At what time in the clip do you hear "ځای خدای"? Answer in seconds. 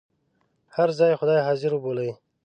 0.99-1.39